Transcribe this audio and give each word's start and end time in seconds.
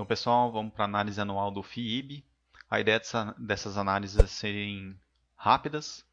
Então, 0.00 0.06
pessoal, 0.06 0.50
vamos 0.50 0.72
para 0.72 0.84
a 0.84 0.88
análise 0.88 1.20
anual 1.20 1.50
do 1.50 1.62
FIIB. 1.62 2.24
A 2.70 2.80
ideia 2.80 2.98
dessa, 2.98 3.34
dessas 3.36 3.76
análises 3.76 4.18
é 4.18 4.26
serem 4.26 4.98
rápidas, 5.36 6.06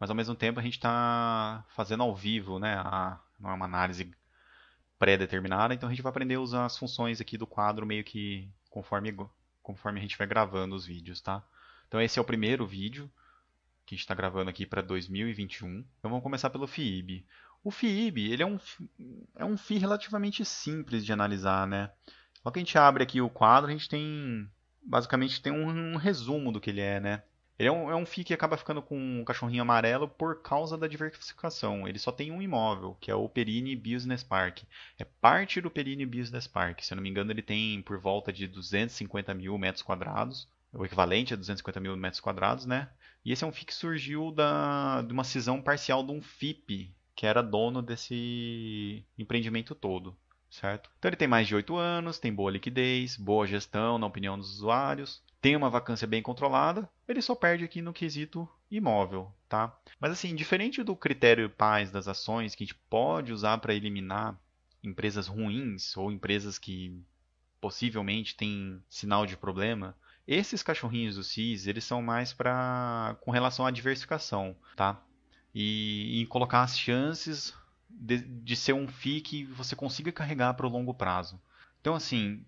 mas 0.00 0.08
ao 0.08 0.16
mesmo 0.16 0.34
tempo 0.34 0.58
a 0.58 0.62
gente 0.62 0.78
está 0.78 1.62
fazendo 1.68 2.04
ao 2.04 2.16
vivo, 2.16 2.58
né? 2.58 2.76
A, 2.78 3.20
não 3.38 3.50
é 3.50 3.52
uma 3.52 3.66
análise 3.66 4.10
pré-determinada, 4.98 5.74
então 5.74 5.90
a 5.90 5.92
gente 5.92 6.00
vai 6.00 6.08
aprender 6.08 6.36
a 6.36 6.40
usar 6.40 6.64
as 6.64 6.78
funções 6.78 7.20
aqui 7.20 7.36
do 7.36 7.46
quadro 7.46 7.84
meio 7.84 8.02
que 8.02 8.48
conforme, 8.70 9.14
conforme 9.62 9.98
a 9.98 10.02
gente 10.02 10.16
vai 10.16 10.26
gravando 10.26 10.74
os 10.74 10.86
vídeos, 10.86 11.20
tá? 11.20 11.44
Então 11.86 12.00
esse 12.00 12.18
é 12.18 12.22
o 12.22 12.24
primeiro 12.24 12.66
vídeo 12.66 13.10
que 13.84 13.94
a 13.94 13.96
gente 13.96 14.04
está 14.04 14.14
gravando 14.14 14.48
aqui 14.48 14.64
para 14.64 14.80
2021. 14.80 15.84
Então 15.98 16.10
vamos 16.10 16.22
começar 16.22 16.48
pelo 16.48 16.66
FIIB. 16.66 17.26
O 17.62 17.70
FIIB 17.70 18.32
ele 18.32 18.42
é 18.42 18.46
um, 18.46 18.58
é 19.36 19.44
um 19.44 19.58
FII 19.58 19.76
relativamente 19.76 20.46
simples 20.46 21.04
de 21.04 21.12
analisar, 21.12 21.66
né? 21.66 21.90
Logo 22.44 22.52
que 22.52 22.58
a 22.58 22.62
gente 22.62 22.78
abre 22.78 23.02
aqui 23.02 23.20
o 23.20 23.30
quadro, 23.30 23.70
a 23.70 23.72
gente 23.72 23.88
tem 23.88 24.48
basicamente 24.82 25.42
tem 25.42 25.52
um, 25.52 25.94
um 25.94 25.96
resumo 25.96 26.50
do 26.50 26.60
que 26.60 26.70
ele 26.70 26.80
é, 26.80 26.98
né? 26.98 27.22
Ele 27.58 27.68
é 27.68 27.72
um, 27.72 27.90
é 27.90 27.96
um 27.96 28.06
FII 28.06 28.22
que 28.22 28.34
acaba 28.34 28.56
ficando 28.56 28.80
com 28.80 28.96
um 28.96 29.24
cachorrinho 29.24 29.62
amarelo 29.62 30.08
por 30.08 30.42
causa 30.42 30.78
da 30.78 30.86
diversificação. 30.86 31.88
Ele 31.88 31.98
só 31.98 32.12
tem 32.12 32.30
um 32.30 32.40
imóvel, 32.40 32.96
que 33.00 33.10
é 33.10 33.14
o 33.14 33.28
Perini 33.28 33.74
Business 33.74 34.22
Park. 34.22 34.60
É 34.96 35.04
parte 35.04 35.60
do 35.60 35.68
Perini 35.68 36.06
Business 36.06 36.46
Park. 36.46 36.80
Se 36.82 36.92
eu 36.92 36.96
não 36.96 37.02
me 37.02 37.10
engano, 37.10 37.32
ele 37.32 37.42
tem 37.42 37.82
por 37.82 37.98
volta 37.98 38.32
de 38.32 38.46
250 38.46 39.34
mil 39.34 39.58
metros 39.58 39.82
quadrados, 39.82 40.48
o 40.72 40.84
equivalente 40.84 41.34
a 41.34 41.36
250 41.36 41.80
mil 41.80 41.96
metros 41.96 42.20
quadrados, 42.20 42.64
né? 42.64 42.88
E 43.24 43.32
esse 43.32 43.42
é 43.42 43.46
um 43.46 43.52
FII 43.52 43.64
que 43.64 43.74
surgiu 43.74 44.30
da, 44.30 45.02
de 45.02 45.12
uma 45.12 45.24
cisão 45.24 45.60
parcial 45.60 46.04
de 46.04 46.12
um 46.12 46.22
FIP, 46.22 46.94
que 47.16 47.26
era 47.26 47.42
dono 47.42 47.82
desse 47.82 49.04
empreendimento 49.18 49.74
todo 49.74 50.16
certo? 50.50 50.90
Então 50.98 51.08
ele 51.08 51.16
tem 51.16 51.28
mais 51.28 51.46
de 51.46 51.54
8 51.54 51.76
anos, 51.76 52.18
tem 52.18 52.32
boa 52.32 52.50
liquidez, 52.50 53.16
boa 53.16 53.46
gestão 53.46 53.98
na 53.98 54.06
opinião 54.06 54.38
dos 54.38 54.52
usuários, 54.54 55.22
tem 55.40 55.56
uma 55.56 55.70
vacância 55.70 56.06
bem 56.06 56.22
controlada, 56.22 56.88
ele 57.06 57.22
só 57.22 57.34
perde 57.34 57.64
aqui 57.64 57.80
no 57.80 57.92
quesito 57.92 58.48
imóvel, 58.70 59.32
tá? 59.48 59.76
Mas 60.00 60.12
assim, 60.12 60.34
diferente 60.34 60.82
do 60.82 60.96
critério 60.96 61.48
paz 61.48 61.90
das 61.90 62.08
ações 62.08 62.54
que 62.54 62.64
a 62.64 62.66
gente 62.66 62.78
pode 62.90 63.32
usar 63.32 63.58
para 63.58 63.74
eliminar 63.74 64.38
empresas 64.82 65.26
ruins 65.26 65.96
ou 65.96 66.12
empresas 66.12 66.58
que 66.58 67.00
possivelmente 67.60 68.36
têm 68.36 68.82
sinal 68.88 69.26
de 69.26 69.36
problema, 69.36 69.96
esses 70.26 70.62
cachorrinhos 70.62 71.16
do 71.16 71.24
CIS, 71.24 71.66
eles 71.66 71.84
são 71.84 72.02
mais 72.02 72.32
para 72.32 73.16
com 73.20 73.30
relação 73.30 73.64
à 73.64 73.70
diversificação, 73.70 74.54
tá? 74.76 75.02
E 75.54 76.20
em 76.20 76.26
colocar 76.26 76.62
as 76.62 76.78
chances 76.78 77.54
de, 77.88 78.18
de 78.18 78.56
ser 78.56 78.72
um 78.72 78.86
FII 78.86 79.20
que 79.20 79.44
você 79.44 79.74
consiga 79.74 80.12
carregar 80.12 80.54
para 80.54 80.66
o 80.66 80.70
longo 80.70 80.94
prazo. 80.94 81.40
Então, 81.80 81.94
assim, 81.94 82.44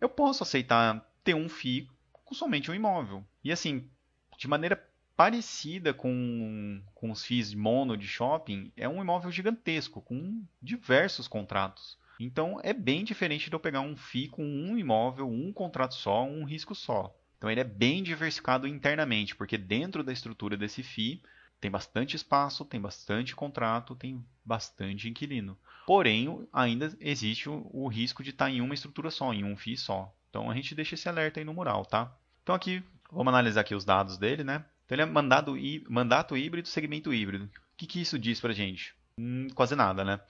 eu 0.00 0.08
posso 0.08 0.42
aceitar 0.42 1.08
ter 1.22 1.34
um 1.34 1.48
FII 1.48 1.88
com 2.24 2.34
somente 2.34 2.70
um 2.70 2.74
imóvel. 2.74 3.24
E, 3.44 3.52
assim, 3.52 3.88
de 4.36 4.48
maneira 4.48 4.88
parecida 5.16 5.94
com, 5.94 6.82
com 6.94 7.10
os 7.10 7.24
FIIs 7.24 7.54
mono 7.54 7.96
de 7.96 8.08
shopping, 8.08 8.72
é 8.76 8.88
um 8.88 9.00
imóvel 9.00 9.30
gigantesco, 9.30 10.00
com 10.00 10.42
diversos 10.60 11.28
contratos. 11.28 11.98
Então, 12.18 12.60
é 12.62 12.72
bem 12.72 13.04
diferente 13.04 13.48
de 13.48 13.54
eu 13.54 13.60
pegar 13.60 13.80
um 13.80 13.96
FII 13.96 14.28
com 14.28 14.44
um 14.44 14.78
imóvel, 14.78 15.28
um 15.28 15.52
contrato 15.52 15.94
só, 15.94 16.24
um 16.24 16.44
risco 16.44 16.74
só. 16.74 17.14
Então, 17.36 17.50
ele 17.50 17.60
é 17.60 17.64
bem 17.64 18.02
diversificado 18.02 18.66
internamente, 18.66 19.34
porque 19.34 19.58
dentro 19.58 20.04
da 20.04 20.12
estrutura 20.12 20.56
desse 20.56 20.82
FII 20.82 21.22
tem 21.62 21.70
bastante 21.70 22.16
espaço, 22.16 22.64
tem 22.64 22.80
bastante 22.80 23.36
contrato, 23.36 23.94
tem 23.94 24.22
bastante 24.44 25.08
inquilino. 25.08 25.56
Porém, 25.86 26.44
ainda 26.52 26.92
existe 26.98 27.48
o, 27.48 27.70
o 27.72 27.86
risco 27.86 28.20
de 28.24 28.30
estar 28.30 28.46
tá 28.46 28.50
em 28.50 28.60
uma 28.60 28.74
estrutura 28.74 29.12
só, 29.12 29.32
em 29.32 29.44
um 29.44 29.56
FII 29.56 29.76
só. 29.76 30.12
Então 30.28 30.50
a 30.50 30.54
gente 30.56 30.74
deixa 30.74 30.96
esse 30.96 31.08
alerta 31.08 31.38
aí 31.38 31.44
no 31.44 31.54
mural, 31.54 31.86
tá? 31.86 32.12
Então 32.42 32.52
aqui, 32.52 32.82
vamos 33.12 33.32
analisar 33.32 33.60
aqui 33.60 33.76
os 33.76 33.84
dados 33.84 34.18
dele, 34.18 34.42
né? 34.42 34.64
Então 34.84 34.96
ele 34.96 35.02
é 35.02 35.06
mandado, 35.06 35.54
mandato 35.88 36.36
híbrido, 36.36 36.66
segmento 36.66 37.14
híbrido. 37.14 37.44
O 37.44 37.50
que, 37.76 37.86
que 37.86 38.00
isso 38.00 38.18
diz 38.18 38.40
pra 38.40 38.52
gente? 38.52 38.92
Hum, 39.16 39.46
quase 39.54 39.76
nada, 39.76 40.04
né? 40.04 40.20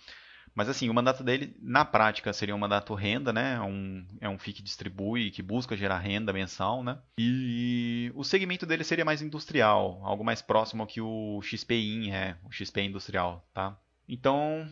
Mas 0.54 0.68
assim, 0.68 0.88
o 0.88 0.94
mandato 0.94 1.24
dele, 1.24 1.56
na 1.60 1.84
prática, 1.84 2.32
seria 2.32 2.54
um 2.54 2.58
mandato 2.58 2.94
renda, 2.94 3.32
né? 3.32 3.54
É 3.54 3.60
um, 3.60 4.06
é 4.20 4.28
um 4.28 4.38
FII 4.38 4.54
que 4.54 4.62
distribui, 4.62 5.30
que 5.30 5.42
busca 5.42 5.76
gerar 5.76 5.98
renda 5.98 6.32
mensal, 6.32 6.82
né? 6.82 6.98
E 7.18 8.12
o 8.14 8.22
segmento 8.22 8.66
dele 8.66 8.84
seria 8.84 9.04
mais 9.04 9.22
industrial, 9.22 10.00
algo 10.02 10.24
mais 10.24 10.42
próximo 10.42 10.82
ao 10.82 10.86
que 10.86 11.00
o 11.00 11.40
XPIN 11.42 12.10
é, 12.10 12.36
o 12.44 12.52
XP 12.52 12.82
industrial, 12.82 13.46
tá? 13.54 13.76
Então, 14.08 14.68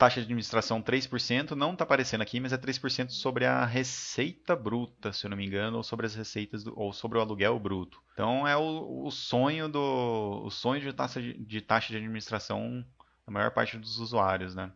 taxa 0.00 0.18
de 0.18 0.24
administração 0.24 0.80
3%, 0.82 1.50
não 1.50 1.74
está 1.74 1.84
aparecendo 1.84 2.22
aqui, 2.22 2.40
mas 2.40 2.54
é 2.54 2.56
3% 2.56 3.10
sobre 3.10 3.44
a 3.44 3.66
receita 3.66 4.56
bruta, 4.56 5.12
se 5.12 5.26
eu 5.26 5.30
não 5.30 5.36
me 5.36 5.46
engano, 5.46 5.76
ou 5.76 5.82
sobre 5.82 6.06
as 6.06 6.14
receitas, 6.14 6.64
do, 6.64 6.72
ou 6.74 6.90
sobre 6.90 7.18
o 7.18 7.20
aluguel 7.20 7.58
bruto. 7.60 8.02
Então, 8.14 8.48
é 8.48 8.56
o, 8.56 9.04
o 9.04 9.10
sonho 9.10 9.68
do 9.68 10.42
o 10.42 10.50
sonho 10.50 10.80
de 10.80 10.92
taxa 10.94 11.20
de, 11.20 11.34
de 11.34 11.60
taxa 11.60 11.88
de 11.88 11.98
administração 11.98 12.82
da 13.26 13.32
maior 13.32 13.50
parte 13.50 13.76
dos 13.76 13.98
usuários, 13.98 14.54
né? 14.54 14.72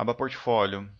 Aba 0.00 0.14
portfólio, 0.14 0.90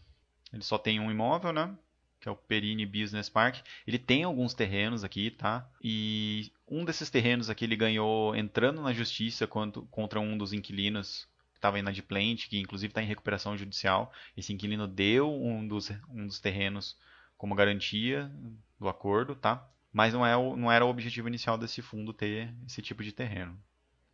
ele 0.53 0.63
só 0.63 0.77
tem 0.77 1.01
um 1.01 1.11
imóvel, 1.11 1.55
né? 1.55 1.75
Que 2.21 2.29
é 2.29 2.31
o 2.31 2.37
Perini 2.37 2.85
Business 2.85 3.31
Park. 3.31 3.65
Ele 3.87 3.99
tem 3.99 4.25
alguns 4.25 4.53
terrenos 4.53 5.03
aqui, 5.03 5.31
tá? 5.31 5.67
E 5.83 6.53
um 6.69 6.85
desses 6.85 7.09
terrenos 7.09 7.49
aqui 7.49 7.65
ele 7.65 7.77
ganhou 7.77 8.37
entrando 8.37 8.83
na 8.83 8.93
justiça 8.93 9.47
contra 9.47 10.21
um 10.21 10.37
dos 10.37 10.53
inquilinos 10.53 11.27
que 11.53 11.57
estava 11.57 11.79
inadimplente, 11.79 12.47
que 12.51 12.61
inclusive 12.61 12.91
está 12.91 13.03
em 13.03 13.07
recuperação 13.07 13.57
judicial. 13.57 14.13
Esse 14.37 14.53
inquilino 14.53 14.87
deu 14.87 15.33
um 15.33 15.67
dos, 15.67 15.91
um 16.11 16.27
dos 16.27 16.39
terrenos 16.39 16.95
como 17.39 17.55
garantia 17.55 18.31
do 18.79 18.87
acordo, 18.87 19.35
tá? 19.35 19.67
Mas 19.91 20.13
não, 20.13 20.27
é 20.27 20.37
o, 20.37 20.57
não 20.57 20.71
era 20.71 20.85
o 20.85 20.91
objetivo 20.91 21.27
inicial 21.27 21.57
desse 21.57 21.81
fundo 21.81 22.13
ter 22.13 22.55
esse 22.67 22.83
tipo 22.83 23.03
de 23.03 23.13
terreno. 23.13 23.59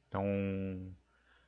Então, 0.07 0.25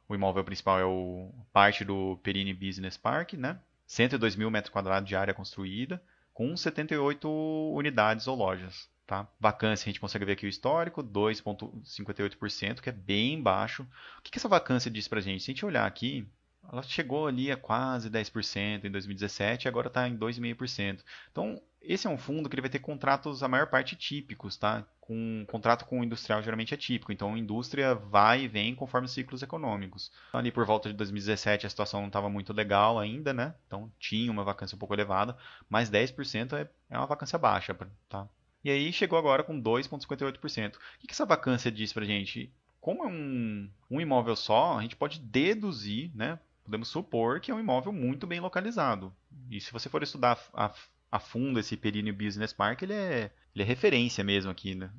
o 0.09 0.15
imóvel 0.15 0.43
principal 0.43 0.81
é 0.81 0.85
o 0.85 1.31
parte 1.53 1.85
do 1.85 2.19
Perini 2.23 2.55
Business 2.55 2.97
Park, 2.97 3.35
né? 3.35 3.61
102 3.87 4.37
mil 4.37 4.51
metros 4.51 4.73
quadrados 4.73 5.09
de 5.09 5.15
área 5.15 5.35
construída, 5.35 6.03
com 6.33 6.57
78 6.57 7.29
unidades 7.75 8.27
ou 8.27 8.37
lojas. 8.37 8.89
Tá? 9.07 9.27
Vacância, 9.41 9.85
a 9.85 9.89
gente 9.89 10.01
consegue 10.01 10.27
ver 10.27 10.33
aqui 10.33 10.45
o 10.45 10.49
histórico, 10.49 11.03
2,58%, 11.03 12.81
que 12.81 12.91
é 12.91 12.93
bem 12.93 13.43
baixo. 13.43 13.87
O 14.19 14.23
que, 14.23 14.31
que 14.31 14.39
essa 14.39 14.49
vacância 14.49 14.91
diz 14.91 15.09
para 15.09 15.21
gente? 15.21 15.43
Se 15.43 15.51
a 15.51 15.55
gente 15.55 15.65
olhar 15.65 15.87
aqui, 15.87 16.29
ela 16.71 16.83
chegou 16.83 17.27
ali 17.27 17.51
a 17.51 17.57
quase 17.57 18.11
10% 18.11 18.85
em 18.85 18.91
2017 18.91 19.65
e 19.65 19.69
agora 19.69 19.89
está 19.89 20.07
em 20.07 20.17
2,5%. 20.17 21.01
Então, 21.31 21.61
esse 21.83 22.07
é 22.07 22.11
um 22.11 22.19
fundo 22.19 22.49
que 22.49 22.55
ele 22.55 22.63
vai 22.63 22.71
ter 22.71 22.79
contratos, 22.79 23.43
a 23.43 23.49
maior 23.49 23.67
parte, 23.69 23.97
típicos, 23.97 24.57
tá? 24.57 24.85
Com, 25.01 25.15
um 25.15 25.45
contrato 25.47 25.87
com 25.87 26.01
o 26.01 26.05
industrial 26.05 26.43
geralmente 26.43 26.75
é 26.75 26.77
típico, 26.77 27.13
então 27.13 27.35
a 27.35 27.39
indústria 27.39 27.95
vai 27.95 28.43
e 28.43 28.49
vem 28.49 28.75
conforme 28.75 29.07
os 29.07 29.13
ciclos 29.13 29.43
econômicos. 29.43 30.13
Ali 30.33 30.51
por 30.51 30.67
volta 30.67 30.89
de 30.89 30.95
2017 30.95 31.67
a 31.67 31.71
situação 31.71 32.01
não 32.01 32.09
estava 32.09 32.29
muito 32.29 32.53
legal 32.53 32.99
ainda, 32.99 33.33
né? 33.33 33.55
Então 33.67 33.91
tinha 33.99 34.31
uma 34.31 34.45
vacância 34.45 34.77
um 34.77 34.79
pouco 34.79 34.95
elevada, 34.95 35.37
mas 35.69 35.91
10% 35.91 36.53
é, 36.53 36.69
é 36.91 36.99
uma 36.99 37.07
vacância 37.07 37.39
baixa, 37.39 37.75
tá? 38.09 38.29
E 38.63 38.71
aí 38.71 38.93
chegou 38.93 39.19
agora 39.19 39.43
com 39.43 39.61
2,58%. 39.61 40.77
O 40.77 40.79
que, 40.99 41.07
que 41.07 41.13
essa 41.13 41.25
vacância 41.25 41.71
diz 41.71 41.93
pra 41.93 42.05
gente? 42.05 42.53
Como 42.81 43.05
é 43.05 43.07
um, 43.07 43.71
um 43.91 44.01
imóvel 44.01 44.37
só, 44.37 44.77
a 44.79 44.83
gente 44.83 44.97
pode 44.97 45.21
deduzir, 45.21 46.11
né? 46.15 46.39
podemos 46.69 46.89
supor 46.89 47.41
que 47.41 47.51
é 47.51 47.55
um 47.55 47.61
imóvel 47.61 47.93
muito 47.93 48.27
bem 48.27 48.41
localizado. 48.41 49.11
E 49.51 49.59
se 49.59 49.73
você 49.73 49.89
for 49.89 50.03
estudar 50.03 50.39
a, 50.53 50.71
a 51.11 51.19
fundo 51.19 51.59
esse 51.59 51.77
Perini 51.77 52.13
Business 52.13 52.53
Park, 52.53 52.83
ele 52.83 52.93
é, 52.93 53.31
ele 53.55 53.63
é 53.63 53.67
referência 53.67 54.23
mesmo 54.23 54.51
aqui 54.51 54.75
né, 54.75 54.91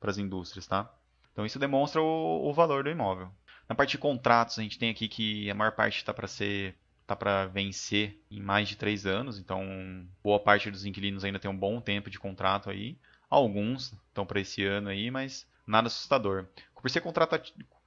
para 0.00 0.10
as 0.10 0.18
indústrias, 0.18 0.66
tá? 0.66 0.92
Então 1.32 1.46
isso 1.46 1.58
demonstra 1.58 2.00
o, 2.00 2.48
o, 2.48 2.52
valor 2.52 2.84
do 2.84 2.90
imóvel. 2.90 3.30
Na 3.68 3.74
parte 3.74 3.92
de 3.92 3.98
contratos, 3.98 4.58
a 4.58 4.62
gente 4.62 4.78
tem 4.78 4.90
aqui 4.90 5.08
que 5.08 5.50
a 5.50 5.54
maior 5.54 5.72
parte 5.72 5.96
está 5.96 6.12
para 6.12 6.26
ser 6.26 6.74
tá 7.06 7.16
para 7.16 7.46
vencer 7.46 8.22
em 8.30 8.40
mais 8.40 8.68
de 8.68 8.76
três 8.76 9.06
anos, 9.06 9.38
então 9.38 10.06
boa 10.22 10.38
parte 10.38 10.70
dos 10.70 10.84
inquilinos 10.84 11.24
ainda 11.24 11.38
tem 11.38 11.50
um 11.50 11.56
bom 11.56 11.80
tempo 11.80 12.10
de 12.10 12.18
contrato 12.18 12.70
aí. 12.70 12.96
Alguns 13.28 13.92
estão 14.08 14.26
para 14.26 14.40
esse 14.40 14.64
ano 14.64 14.88
aí, 14.88 15.10
mas 15.10 15.46
nada 15.66 15.88
assustador. 15.88 16.46
Por 16.74 16.90
ser 16.90 17.00
contrato, 17.00 17.40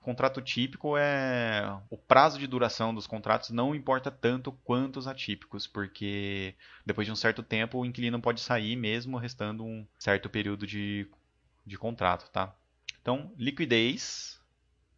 contrato 0.06 0.40
típico 0.40 0.96
é 0.96 1.80
o 1.90 1.98
prazo 1.98 2.38
de 2.38 2.46
duração 2.46 2.94
dos 2.94 3.08
contratos 3.08 3.50
não 3.50 3.74
importa 3.74 4.12
tanto 4.12 4.52
quanto 4.64 4.98
os 4.98 5.08
atípicos, 5.08 5.66
porque 5.66 6.54
depois 6.86 7.08
de 7.08 7.12
um 7.12 7.16
certo 7.16 7.42
tempo 7.42 7.80
o 7.80 7.86
inquilino 7.86 8.22
pode 8.22 8.40
sair 8.40 8.76
mesmo 8.76 9.18
restando 9.18 9.66
um 9.66 9.84
certo 9.98 10.30
período 10.30 10.68
de, 10.68 11.10
de 11.66 11.76
contrato, 11.76 12.30
tá? 12.32 12.54
Então, 13.02 13.34
liquidez 13.36 14.40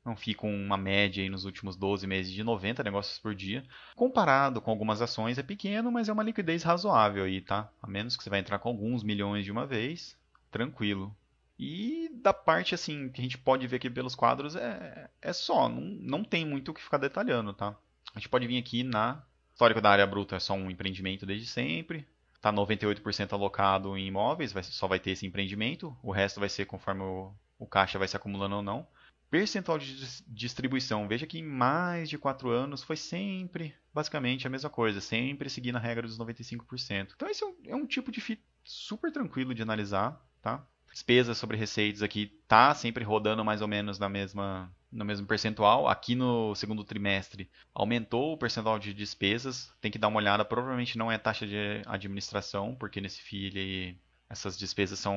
não 0.04 0.15
fica 0.15 0.45
uma 0.45 0.77
média 0.77 1.24
aí 1.24 1.30
nos 1.30 1.45
últimos 1.45 1.77
12 1.77 2.06
meses 2.06 2.31
de 2.31 2.44
90 2.44 2.83
negócios 2.83 3.18
por 3.18 3.33
dia. 3.33 3.63
Comparado 3.95 4.62
com 4.62 4.71
algumas 4.71 5.01
ações 5.01 5.38
é 5.38 5.44
pequeno, 5.44 5.89
mas 5.89 6.09
é 6.09 6.13
uma 6.13 6.24
liquidez 6.24 6.63
razoável 6.63 7.24
aí, 7.24 7.42
tá? 7.42 7.69
A 7.81 7.88
menos 7.88 8.18
que 8.18 8.24
você 8.24 8.30
vai 8.30 8.39
entrar 8.39 8.59
com 8.59 8.69
alguns 8.69 9.04
milhões 9.04 9.45
de 9.45 9.51
uma 9.51 9.65
vez, 9.65 10.18
tranquilo. 10.51 11.15
E 11.59 12.09
da 12.21 12.33
parte 12.33 12.75
assim 12.75 13.09
que 13.09 13.19
a 13.19 13.24
gente 13.24 13.38
pode 13.38 13.65
ver 13.65 13.77
aqui 13.77 13.89
pelos 13.89 14.15
quadros 14.15 14.56
é, 14.56 15.09
é 15.21 15.33
só, 15.33 15.68
não, 15.68 15.81
não 15.81 16.24
tem 16.24 16.45
muito 16.45 16.69
o 16.69 16.74
que 16.74 16.83
ficar 16.83 16.98
detalhando, 16.98 17.54
tá? 17.54 17.75
A 18.13 18.19
gente 18.19 18.30
pode 18.30 18.48
vir 18.48 18.57
aqui 18.57 18.83
na 18.83 19.24
histórico 19.57 19.81
da 19.81 19.89
área 19.89 20.06
bruta, 20.06 20.36
é 20.36 20.39
só 20.39 20.54
um 20.54 20.69
empreendimento 20.69 21.25
desde 21.25 21.48
sempre. 21.48 22.07
está 22.36 22.54
98% 22.54 23.33
alocado 23.33 23.98
em 23.98 24.06
imóveis, 24.06 24.54
vai, 24.54 24.62
só 24.62 24.88
vai 24.88 25.00
ter 25.00 25.12
esse 25.12 25.25
empreendimento, 25.25 25.98
o 26.04 26.12
resto 26.12 26.39
vai 26.39 26.48
ser 26.48 26.65
conforme 26.65 27.01
o, 27.01 27.33
o 27.57 27.65
caixa 27.65 27.98
vai 27.98 28.07
se 28.07 28.15
acumulando 28.15 28.57
ou 28.57 28.62
não. 28.62 28.88
Percentual 29.31 29.80
de 29.80 30.24
distribuição, 30.27 31.07
veja 31.07 31.25
que 31.25 31.39
em 31.39 31.44
mais 31.44 32.07
de 32.07 32.19
4 32.19 32.50
anos 32.50 32.83
foi 32.83 32.95
sempre 32.95 33.75
basicamente 33.92 34.45
a 34.45 34.50
mesma 34.50 34.69
coisa, 34.69 35.01
sempre 35.01 35.50
seguindo 35.50 35.75
a 35.77 35.80
regra 35.80 36.07
dos 36.07 36.19
95%. 36.19 37.13
Então 37.15 37.27
esse 37.27 37.44
é 37.44 37.48
um, 37.48 37.56
é 37.65 37.75
um 37.75 37.88
tipo 37.88 38.12
de 38.12 38.21
FII 38.21 38.39
super 38.63 39.12
tranquilo 39.12 39.56
de 39.56 39.63
analisar, 39.63 40.24
tá? 40.39 40.65
Despesas 40.92 41.38
sobre 41.38 41.57
receitas 41.57 42.01
aqui 42.01 42.28
tá 42.48 42.74
sempre 42.74 43.04
rodando 43.04 43.45
mais 43.45 43.62
ou 43.62 43.68
menos 43.68 44.00
na 44.00 44.10
mesma 44.10 44.72
no 44.92 45.06
mesmo 45.06 45.28
percentual. 45.28 45.88
Aqui 45.88 46.16
no 46.16 46.56
segundo 46.56 46.84
trimestre 46.84 47.50
aumentou 47.74 48.34
o 48.34 48.38
percentual 48.38 48.80
de 48.80 48.94
despesas. 48.94 49.72
Tem 49.81 49.92
que 49.92 50.00
dar 50.00 50.07
uma 50.07 50.18
olhada. 50.18 50.45
Provavelmente 50.45 50.98
não 50.98 51.12
é 51.12 51.18
taxa 51.18 51.45
de 51.45 51.81
administração, 51.86 52.75
porque 52.75 53.01
nesse 53.01 53.22
FII 53.22 53.98
essas 54.30 54.57
despesas 54.57 55.00
são, 55.00 55.16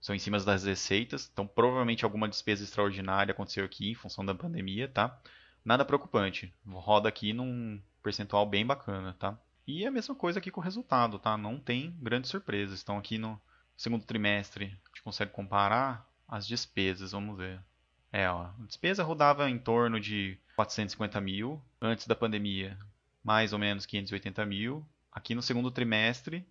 são 0.00 0.14
em 0.14 0.18
cima 0.18 0.38
das 0.40 0.64
receitas. 0.64 1.28
Então 1.32 1.46
provavelmente 1.46 2.04
alguma 2.04 2.28
despesa 2.28 2.64
extraordinária 2.64 3.32
aconteceu 3.32 3.64
aqui 3.64 3.90
em 3.90 3.94
função 3.94 4.24
da 4.24 4.34
pandemia, 4.34 4.88
tá? 4.88 5.18
Nada 5.64 5.84
preocupante. 5.84 6.52
Roda 6.66 7.08
aqui 7.08 7.32
num 7.32 7.80
percentual 8.02 8.46
bem 8.46 8.64
bacana, 8.64 9.14
tá? 9.18 9.38
E 9.66 9.84
a 9.84 9.90
mesma 9.90 10.14
coisa 10.14 10.38
aqui 10.38 10.50
com 10.50 10.60
o 10.60 10.64
resultado, 10.64 11.18
tá? 11.18 11.36
Não 11.36 11.58
tem 11.58 11.94
grandes 12.00 12.30
surpresas. 12.30 12.80
Então 12.82 12.96
aqui 12.96 13.18
no 13.18 13.40
segundo 13.76 14.04
trimestre 14.04 14.64
a 14.64 14.88
gente 14.88 15.02
consegue 15.02 15.32
comparar 15.32 16.08
as 16.28 16.46
despesas, 16.46 17.12
vamos 17.12 17.36
ver. 17.36 17.60
É, 18.12 18.28
ó, 18.30 18.44
a 18.44 18.64
despesa 18.66 19.02
rodava 19.02 19.48
em 19.50 19.58
torno 19.58 20.00
de 20.00 20.38
450 20.54 21.20
mil 21.20 21.62
antes 21.80 22.06
da 22.06 22.14
pandemia, 22.14 22.78
mais 23.22 23.52
ou 23.52 23.58
menos 23.58 23.86
580 23.86 24.44
mil. 24.46 24.86
Aqui 25.12 25.34
no 25.34 25.42
segundo 25.42 25.70
trimestre 25.70 26.46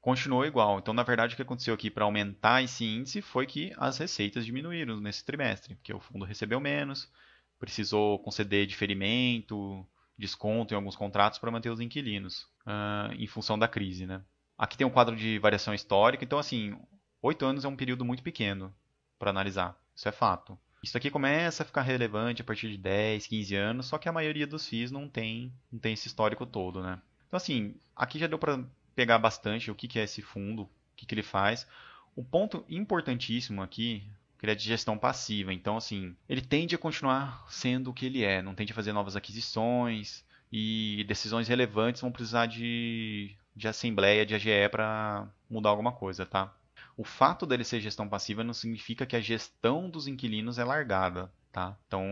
continuou 0.00 0.44
igual. 0.44 0.78
Então, 0.78 0.92
na 0.92 1.02
verdade, 1.02 1.32
o 1.32 1.36
que 1.36 1.42
aconteceu 1.42 1.74
aqui 1.74 1.90
para 1.90 2.04
aumentar 2.04 2.62
esse 2.62 2.84
índice 2.84 3.22
foi 3.22 3.46
que 3.46 3.72
as 3.78 3.98
receitas 3.98 4.44
diminuíram 4.44 5.00
nesse 5.00 5.24
trimestre, 5.24 5.74
porque 5.74 5.92
o 5.92 6.00
fundo 6.00 6.24
recebeu 6.24 6.60
menos, 6.60 7.10
precisou 7.58 8.18
conceder 8.18 8.66
diferimento, 8.66 9.86
desconto 10.18 10.74
em 10.74 10.76
alguns 10.76 10.96
contratos 10.96 11.38
para 11.38 11.50
manter 11.50 11.70
os 11.70 11.80
inquilinos, 11.80 12.42
uh, 12.66 13.12
em 13.14 13.26
função 13.26 13.58
da 13.58 13.66
crise. 13.66 14.06
Né? 14.06 14.20
Aqui 14.56 14.76
tem 14.76 14.86
um 14.86 14.90
quadro 14.90 15.16
de 15.16 15.38
variação 15.38 15.74
histórica, 15.74 16.24
então, 16.24 16.38
assim, 16.38 16.78
oito 17.22 17.44
anos 17.44 17.64
é 17.64 17.68
um 17.68 17.76
período 17.76 18.04
muito 18.04 18.22
pequeno 18.22 18.74
para 19.18 19.30
analisar, 19.30 19.76
isso 19.94 20.08
é 20.08 20.12
fato. 20.12 20.58
Isso 20.82 20.96
aqui 20.96 21.10
começa 21.10 21.62
a 21.62 21.66
ficar 21.66 21.80
relevante 21.80 22.42
a 22.42 22.44
partir 22.44 22.70
de 22.70 22.76
10, 22.76 23.26
15 23.26 23.54
anos, 23.56 23.86
só 23.86 23.96
que 23.96 24.08
a 24.08 24.12
maioria 24.12 24.46
dos 24.46 24.66
FIIs 24.68 24.90
não 24.90 25.08
tem, 25.08 25.50
não 25.72 25.78
tem 25.78 25.94
esse 25.94 26.06
histórico 26.06 26.44
todo, 26.44 26.82
né? 26.82 27.00
Então, 27.26 27.38
assim, 27.38 27.74
aqui 27.96 28.18
já 28.18 28.26
deu 28.26 28.38
para 28.38 28.62
pegar 28.94 29.18
bastante 29.18 29.70
o 29.70 29.74
que, 29.74 29.88
que 29.88 29.98
é 29.98 30.04
esse 30.04 30.22
fundo, 30.22 30.62
o 30.62 30.70
que, 30.94 31.06
que 31.06 31.14
ele 31.14 31.22
faz. 31.22 31.66
O 32.14 32.22
ponto 32.22 32.64
importantíssimo 32.68 33.62
aqui, 33.62 34.04
que 34.38 34.44
ele 34.44 34.52
é 34.52 34.54
de 34.54 34.62
gestão 34.62 34.98
passiva. 34.98 35.52
Então, 35.52 35.76
assim, 35.76 36.14
ele 36.28 36.42
tende 36.42 36.74
a 36.74 36.78
continuar 36.78 37.44
sendo 37.48 37.90
o 37.90 37.94
que 37.94 38.06
ele 38.06 38.22
é, 38.22 38.42
não 38.42 38.54
tende 38.54 38.72
a 38.72 38.74
fazer 38.74 38.92
novas 38.92 39.16
aquisições 39.16 40.22
e 40.52 41.02
decisões 41.08 41.48
relevantes 41.48 42.02
vão 42.02 42.12
precisar 42.12 42.46
de, 42.46 43.34
de 43.54 43.68
assembleia, 43.68 44.26
de 44.26 44.34
AGE 44.34 44.68
para 44.70 45.28
mudar 45.48 45.70
alguma 45.70 45.92
coisa, 45.92 46.26
tá? 46.26 46.52
O 46.96 47.04
fato 47.04 47.46
dele 47.46 47.64
ser 47.64 47.80
gestão 47.80 48.08
passiva 48.08 48.44
não 48.44 48.54
significa 48.54 49.06
que 49.06 49.16
a 49.16 49.20
gestão 49.20 49.90
dos 49.90 50.06
inquilinos 50.06 50.58
é 50.58 50.64
largada, 50.64 51.32
tá? 51.52 51.76
Então, 51.86 52.04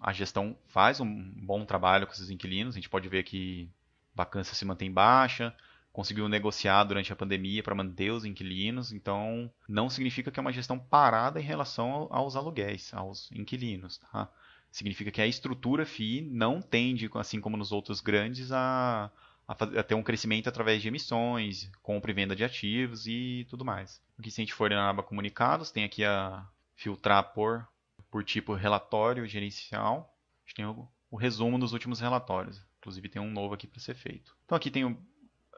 a 0.00 0.12
gestão 0.12 0.56
faz 0.68 1.00
um 1.00 1.32
bom 1.36 1.64
trabalho 1.64 2.06
com 2.06 2.12
esses 2.12 2.30
inquilinos. 2.30 2.74
A 2.74 2.78
gente 2.78 2.88
pode 2.88 3.08
ver 3.08 3.24
que 3.24 3.68
vacância 4.14 4.54
se 4.54 4.64
mantém 4.64 4.90
baixa, 4.92 5.54
conseguiu 5.92 6.28
negociar 6.28 6.84
durante 6.84 7.12
a 7.12 7.16
pandemia 7.16 7.62
para 7.62 7.74
manter 7.74 8.10
os 8.10 8.24
inquilinos. 8.24 8.92
Então, 8.92 9.50
não 9.68 9.90
significa 9.90 10.30
que 10.30 10.38
é 10.38 10.42
uma 10.42 10.52
gestão 10.52 10.78
parada 10.78 11.40
em 11.40 11.44
relação 11.44 12.08
aos 12.10 12.36
aluguéis, 12.36 12.92
aos 12.94 13.30
inquilinos, 13.32 13.98
tá? 13.98 14.30
Significa 14.70 15.10
que 15.10 15.20
a 15.20 15.26
estrutura 15.26 15.84
FII 15.84 16.22
não 16.30 16.62
tende, 16.62 17.10
assim 17.14 17.40
como 17.40 17.56
nos 17.56 17.72
outros 17.72 18.00
grandes, 18.00 18.52
a 18.52 19.10
a, 19.50 19.54
fazer, 19.56 19.78
a 19.80 19.82
ter 19.82 19.96
um 19.96 20.02
crescimento 20.02 20.48
através 20.48 20.80
de 20.80 20.86
emissões, 20.86 21.68
compra 21.82 22.12
e 22.12 22.14
venda 22.14 22.36
de 22.36 22.44
ativos 22.44 23.08
e 23.08 23.44
tudo 23.50 23.64
mais. 23.64 24.00
Aqui, 24.16 24.30
se 24.30 24.40
a 24.40 24.42
gente 24.44 24.54
for 24.54 24.70
na 24.70 24.88
aba 24.88 25.02
comunicados, 25.02 25.72
tem 25.72 25.82
aqui 25.82 26.04
a 26.04 26.46
filtrar 26.76 27.32
por, 27.34 27.66
por 28.08 28.22
tipo 28.22 28.54
relatório 28.54 29.26
gerencial. 29.26 30.16
A 30.44 30.46
gente 30.46 30.54
tem 30.54 30.64
o, 30.64 30.88
o 31.10 31.16
resumo 31.16 31.58
dos 31.58 31.72
últimos 31.72 31.98
relatórios. 31.98 32.64
Inclusive 32.78 33.08
tem 33.08 33.20
um 33.20 33.32
novo 33.32 33.54
aqui 33.54 33.66
para 33.66 33.80
ser 33.80 33.94
feito. 33.94 34.36
Então 34.44 34.54
aqui 34.54 34.70
tem 34.70 34.84
o, 34.84 34.96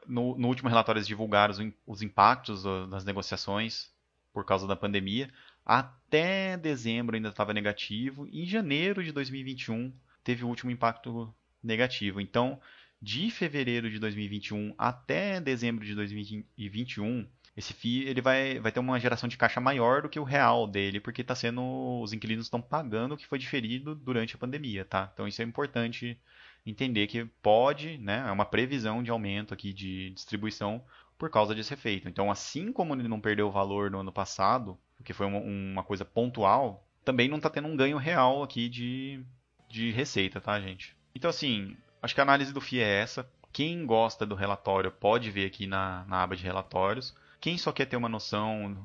no, 0.07 0.35
no, 0.39 0.47
último 0.47 0.69
relatório 0.69 0.97
eles 0.97 1.07
divulgaram 1.07 1.53
os, 1.53 1.59
os 1.85 2.01
impactos 2.01 2.63
das 2.89 3.05
negociações 3.05 3.91
por 4.33 4.43
causa 4.43 4.65
da 4.65 4.75
pandemia. 4.75 5.31
Até 5.63 6.57
dezembro 6.57 7.15
ainda 7.15 7.29
estava 7.29 7.53
negativo. 7.53 8.27
Em 8.31 8.43
janeiro 8.43 9.03
de 9.03 9.11
2021 9.11 9.93
teve 10.23 10.43
o 10.43 10.47
último 10.47 10.71
impacto 10.71 11.31
negativo. 11.61 12.19
Então 12.19 12.59
de 13.03 13.29
fevereiro 13.29 13.89
de 13.89 13.99
2021 13.99 14.73
até 14.77 15.41
dezembro 15.41 15.85
de 15.85 15.93
2021, 15.93 17.27
esse 17.55 17.73
FII 17.73 18.07
ele 18.07 18.21
vai, 18.21 18.59
vai 18.61 18.71
ter 18.71 18.79
uma 18.79 18.97
geração 18.97 19.27
de 19.27 19.35
caixa 19.35 19.59
maior 19.59 20.01
do 20.01 20.09
que 20.09 20.17
o 20.17 20.23
real 20.23 20.65
dele, 20.65 21.01
porque 21.01 21.21
tá 21.21 21.35
sendo 21.35 22.01
os 22.01 22.13
inquilinos 22.13 22.45
estão 22.45 22.61
pagando 22.61 23.13
o 23.13 23.17
que 23.17 23.27
foi 23.27 23.37
diferido 23.37 23.93
durante 23.93 24.35
a 24.35 24.39
pandemia, 24.39 24.85
tá? 24.85 25.11
Então 25.13 25.27
isso 25.27 25.41
é 25.41 25.45
importante 25.45 26.17
entender 26.65 27.07
que 27.07 27.25
pode, 27.41 27.97
né, 27.97 28.23
é 28.25 28.31
uma 28.31 28.45
previsão 28.45 29.03
de 29.03 29.11
aumento 29.11 29.53
aqui 29.53 29.73
de 29.73 30.11
distribuição 30.11 30.81
por 31.17 31.29
causa 31.29 31.53
desse 31.53 31.73
efeito. 31.73 32.07
Então, 32.07 32.31
assim 32.31 32.71
como 32.71 32.95
ele 32.95 33.09
não 33.09 33.19
perdeu 33.19 33.51
valor 33.51 33.91
no 33.91 33.99
ano 33.99 34.13
passado, 34.13 34.79
porque 34.95 35.11
foi 35.11 35.25
uma, 35.25 35.39
uma 35.39 35.83
coisa 35.83 36.05
pontual, 36.05 36.87
também 37.03 37.27
não 37.27 37.35
está 37.37 37.49
tendo 37.49 37.67
um 37.67 37.75
ganho 37.75 37.97
real 37.97 38.41
aqui 38.41 38.69
de, 38.69 39.21
de 39.69 39.91
receita, 39.91 40.39
tá, 40.39 40.57
gente? 40.61 40.95
Então, 41.13 41.29
assim, 41.29 41.75
Acho 42.03 42.13
que 42.13 42.19
a 42.19 42.23
análise 42.23 42.51
do 42.51 42.59
FII 42.59 42.81
é 42.81 42.99
essa. 42.99 43.25
Quem 43.53 43.85
gosta 43.85 44.25
do 44.25 44.35
relatório 44.35 44.91
pode 44.91 45.31
ver 45.31 45.45
aqui 45.45 45.65
na, 45.65 46.03
na 46.05 46.21
aba 46.21 46.35
de 46.35 46.43
relatórios. 46.43 47.15
Quem 47.39 47.57
só 47.57 47.71
quer 47.71 47.85
ter 47.85 47.95
uma 47.95 48.09
noção, 48.09 48.77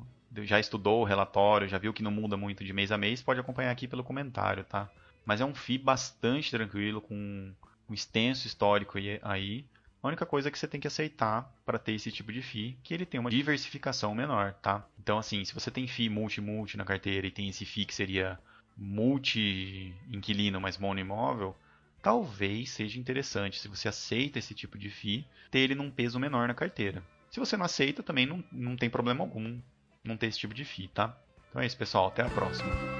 já 0.44 0.60
estudou 0.60 1.00
o 1.00 1.04
relatório, 1.04 1.66
já 1.66 1.78
viu 1.78 1.92
que 1.92 2.02
não 2.02 2.12
muda 2.12 2.36
muito 2.36 2.64
de 2.64 2.72
mês 2.72 2.92
a 2.92 2.96
mês, 2.96 3.20
pode 3.20 3.40
acompanhar 3.40 3.72
aqui 3.72 3.88
pelo 3.88 4.04
comentário, 4.04 4.62
tá? 4.62 4.88
Mas 5.26 5.40
é 5.40 5.44
um 5.44 5.52
FII 5.52 5.78
bastante 5.78 6.52
tranquilo, 6.52 7.00
com 7.00 7.52
um 7.90 7.92
extenso 7.92 8.46
histórico 8.46 8.98
aí. 9.22 9.64
A 10.00 10.06
única 10.06 10.24
coisa 10.24 10.46
é 10.46 10.50
que 10.52 10.58
você 10.58 10.68
tem 10.68 10.80
que 10.80 10.86
aceitar 10.86 11.52
para 11.66 11.76
ter 11.76 11.94
esse 11.94 12.12
tipo 12.12 12.32
de 12.32 12.40
FII, 12.40 12.78
que 12.84 12.94
ele 12.94 13.04
tem 13.04 13.18
uma 13.18 13.30
diversificação 13.30 14.14
menor, 14.14 14.54
tá? 14.62 14.86
Então, 14.96 15.18
assim, 15.18 15.44
se 15.44 15.52
você 15.52 15.72
tem 15.72 15.88
FII 15.88 16.08
multi-multi 16.08 16.76
na 16.76 16.84
carteira 16.84 17.26
e 17.26 17.32
tem 17.32 17.48
esse 17.48 17.64
FII 17.64 17.84
que 17.84 17.94
seria 17.96 18.38
multi-inquilino, 18.76 20.60
mas 20.60 20.78
monoimóvel, 20.78 21.56
talvez 22.02 22.70
seja 22.70 22.98
interessante, 22.98 23.58
se 23.58 23.68
você 23.68 23.88
aceita 23.88 24.38
esse 24.38 24.54
tipo 24.54 24.78
de 24.78 24.90
FII, 24.90 25.26
ter 25.50 25.60
ele 25.60 25.74
num 25.74 25.90
peso 25.90 26.18
menor 26.18 26.48
na 26.48 26.54
carteira. 26.54 27.02
Se 27.30 27.40
você 27.40 27.56
não 27.56 27.64
aceita, 27.64 28.02
também 28.02 28.26
não, 28.26 28.42
não 28.50 28.76
tem 28.76 28.88
problema 28.88 29.22
algum 29.22 29.60
não 30.04 30.16
ter 30.16 30.26
esse 30.26 30.38
tipo 30.38 30.54
de 30.54 30.64
FII, 30.64 30.88
tá? 30.88 31.16
Então 31.48 31.60
é 31.60 31.66
isso, 31.66 31.76
pessoal. 31.76 32.08
Até 32.08 32.22
a 32.22 32.28
próxima. 32.28 32.97